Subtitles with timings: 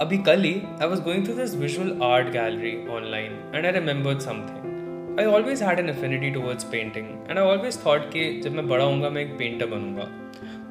[0.00, 5.14] Abhi kali, I was going through this visual art gallery online and I remembered something.
[5.16, 8.84] I always had an affinity towards painting and I always thought कि जब मैं बड़ा
[8.84, 10.08] होऊंगा मैं एक painter बनूंगा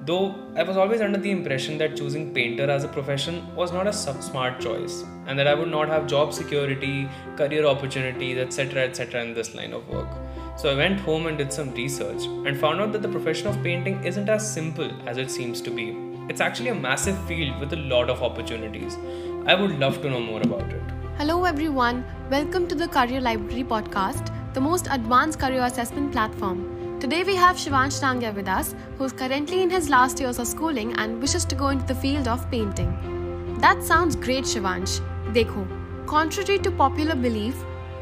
[0.05, 3.87] Though I was always under the impression that choosing painter as a profession was not
[3.87, 7.07] a smart choice and that I would not have job security,
[7.37, 8.83] career opportunities, etc.
[8.83, 9.23] etc.
[9.23, 10.09] in this line of work.
[10.57, 13.63] So I went home and did some research and found out that the profession of
[13.63, 16.06] painting isn't as simple as it seems to be.
[16.29, 18.97] It's actually a massive field with a lot of opportunities.
[19.45, 20.81] I would love to know more about it.
[21.17, 22.03] Hello, everyone.
[22.29, 26.99] Welcome to the Career Library podcast, the most advanced career assessment platform.
[26.99, 30.47] Today we have Shivansh Tangya with us, who is currently in his last years of
[30.47, 33.57] schooling and wishes to go into the field of painting.
[33.59, 34.99] That sounds great, Shivansh.
[35.33, 35.67] Dekho,
[36.07, 37.55] contrary to popular belief,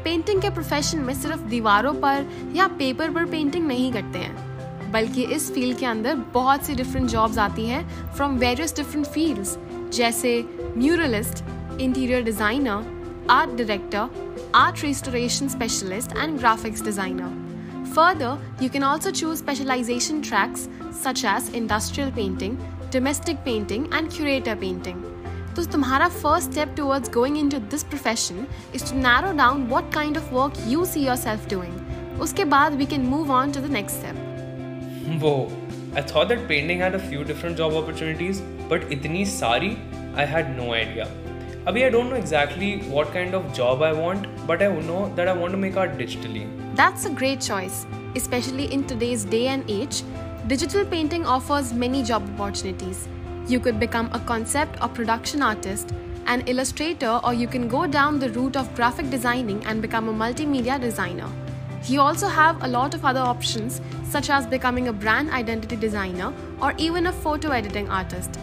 [0.04, 2.26] painting के profession में सिर्फ दीवारों पर
[2.56, 4.55] या paper पर painting नहीं करते हैं
[4.91, 9.57] बल्कि इस फ़ील्ड के अंदर बहुत सी डिफरेंट जॉब्स आती हैं फ्रॉम वेरियस डिफरेंट फील्ड्स
[9.93, 10.31] जैसे
[10.77, 11.43] muralist
[11.81, 17.45] interior designer art director art restoration specialist and graphics designer
[17.95, 20.67] further you can also choose specialization tracks
[21.03, 22.57] such as industrial painting
[22.93, 25.03] domestic painting and curator painting
[25.55, 30.17] तो तुम्हारा first step towards going into this profession is to narrow down what kind
[30.17, 33.97] of work you see yourself doing उसके बाद we can move on to the next
[33.97, 34.26] step
[35.07, 35.33] वो
[35.95, 39.79] I thought that painting had a few different job opportunities, but itni sari,
[40.15, 41.07] I had no idea.
[41.65, 45.27] Abhi, I don't know exactly what kind of job I want, but I know that
[45.27, 46.45] I want to make art digitally.
[46.75, 50.03] That's a great choice, especially in today's day and age.
[50.47, 53.07] Digital painting offers many job opportunities.
[53.47, 55.93] You could become a concept or production artist,
[56.27, 60.13] an illustrator, or you can go down the route of graphic designing and become a
[60.13, 61.29] multimedia designer.
[61.88, 66.32] You also have a lot of other options, such as becoming a brand identity designer
[66.60, 68.38] or even a photo editing artist.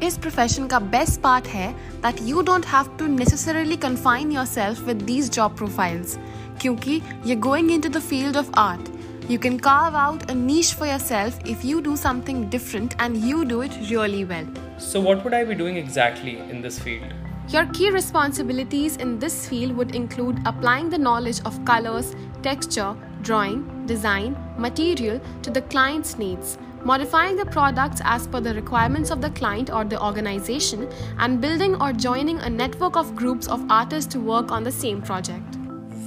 [0.00, 5.06] This profession का best part है that you don't have to necessarily confine yourself with
[5.10, 6.16] these job profiles
[6.62, 8.90] क्योंकि you're going into the field of art
[9.30, 13.44] you can carve out a niche for yourself if you do something different and you
[13.44, 14.46] do it really well.
[14.76, 17.12] So, what would I be doing exactly in this field?
[17.48, 23.85] Your key responsibilities in this field would include applying the knowledge of colors, texture, drawing,
[23.87, 29.31] design, material to the client's needs, modifying the products as per the requirements of the
[29.41, 30.89] client or the organization,
[31.19, 35.01] and building or joining a network of groups of artists to work on the same
[35.01, 35.57] project.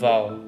[0.01, 0.39] Wow,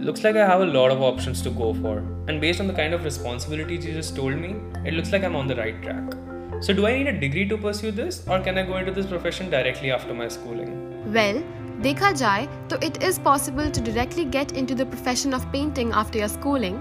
[0.00, 2.72] Looks like I have a lot of options to go for, and based on the
[2.72, 6.14] kind of responsibilities you just told me, it looks like I'm on the right track.
[6.62, 9.04] So, do I need a degree to pursue this, or can I go into this
[9.04, 11.12] profession directly after my schooling?
[11.12, 11.42] Well,
[11.81, 16.19] देखा जाए तो it is possible to directly get into the profession of painting after
[16.19, 16.79] your schooling,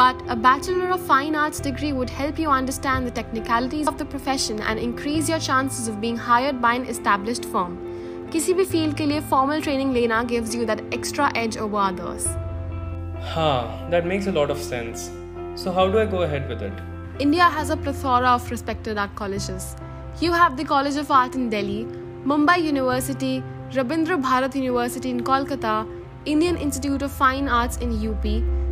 [0.00, 4.08] but a Bachelor of Fine Arts degree would help you understand the technicalities of the
[4.16, 7.78] profession and increase your chances of being hired by an established firm.
[8.32, 12.26] किसी भी field के लिए formal training लेना gives you that extra edge over others.
[13.32, 15.10] Huh, that makes a lot of sense.
[15.62, 16.72] So, how do I go ahead with it?
[17.20, 19.74] India has a plethora of respected art colleges.
[20.20, 21.86] You have the College of Art in Delhi,
[22.24, 25.87] Mumbai University, Rabindra Bharati University in Kolkata,
[26.25, 28.23] Indian Institute of Fine Arts in UP,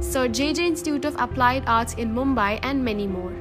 [0.03, 3.31] Sir JJ Institute of Applied Arts in Mumbai, and many more.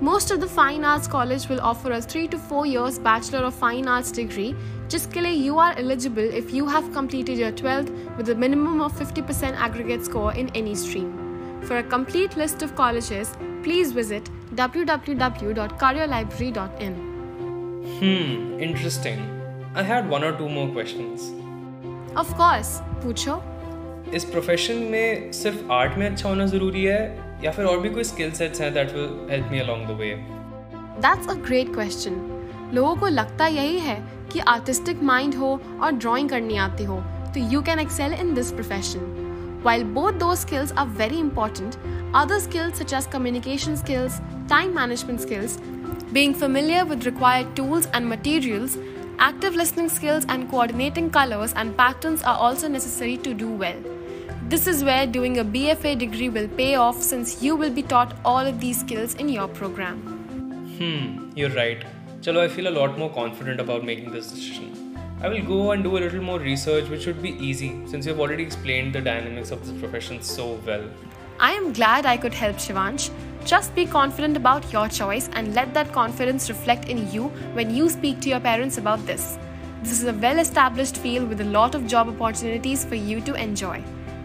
[0.00, 3.54] Most of the fine arts college will offer a 3 to 4 years bachelor of
[3.54, 4.56] fine arts degree
[4.88, 8.92] Just लिए you are eligible if you have completed your 12th with a minimum of
[8.92, 11.12] 50% aggregate score in any stream.
[11.62, 13.32] For a complete list of colleges,
[13.62, 16.94] please visit www.careerlibrary.in.
[18.00, 19.41] Hmm, interesting.
[19.74, 21.30] I had one or two more questions.
[22.14, 22.72] Of course,
[23.02, 23.36] पूछो.
[24.14, 28.04] इस profession में सिर्फ़ art में अच्छा होना ज़रूरी है या फिर और भी कोई
[28.04, 30.10] स्किल सेट्स हैं that will help me along the way
[31.06, 32.20] that's a great question
[32.74, 33.96] लोगों को लगता यही है
[34.32, 37.00] कि आर्टिस्टिक माइंड हो और ड्राइंग करनी आती हो
[37.34, 39.20] तो you can excel in this profession
[39.64, 41.76] While both those skills are very important,
[42.20, 44.16] other skills such as communication skills,
[44.48, 45.52] time management skills,
[46.12, 48.76] being familiar with required tools and materials,
[49.22, 53.80] active listening skills, and coordinating colors and patterns are also necessary to do well.
[54.48, 58.16] This is where doing a BFA degree will pay off since you will be taught
[58.24, 60.00] all of these skills in your program.
[60.78, 61.84] Hmm, you're right.
[62.20, 64.98] Chalo, I feel a lot more confident about making this decision.
[65.22, 68.18] I will go and do a little more research, which should be easy since you've
[68.18, 70.84] already explained the dynamics of this profession so well.
[71.38, 73.10] I am glad I could help Shivansh.
[73.44, 77.24] Just be confident about your choice and let that confidence reflect in you
[77.54, 79.38] when you speak to your parents about this.
[79.82, 83.34] This is a well established field with a lot of job opportunities for you to
[83.34, 83.82] enjoy.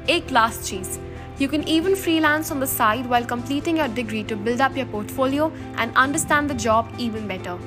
[0.08, 1.00] A class cheese.
[1.38, 4.86] You can even freelance on the side while completing your degree to build up your
[4.88, 7.58] portfolio and understand the job even better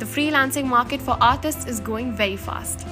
[0.00, 2.86] the freelancing market for artists is growing very fast.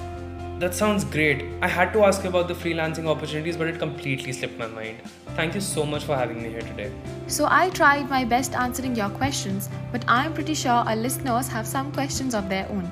[0.58, 1.44] That sounds great.
[1.62, 4.98] I had to ask about the freelancing opportunities, but it completely slipped my mind.
[5.36, 6.90] Thank you so much for having me here today.
[7.28, 11.64] So, I tried my best answering your questions, but I'm pretty sure our listeners have
[11.64, 12.90] some questions of their own.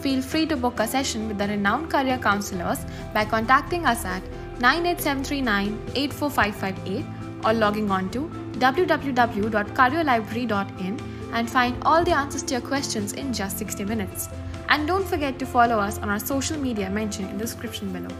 [0.00, 2.78] Feel free to book a session with the renowned career counselors
[3.12, 4.22] by contacting us at
[4.60, 7.04] 98739 84558
[7.44, 8.30] or logging on to
[8.60, 11.00] www.careerlibrary.in
[11.32, 14.28] and find all the answers to your questions in just 60 minutes.
[14.70, 18.14] And don't forget to follow us on our social media mentioned in the description below.